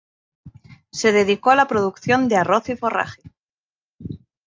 [0.91, 3.21] Se dedicó a la producción de arroz y forraje.